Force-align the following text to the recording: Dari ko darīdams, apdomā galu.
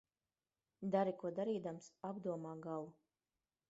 Dari 0.95 1.13
ko 1.21 1.33
darīdams, 1.41 1.93
apdomā 2.13 2.59
galu. 2.69 2.95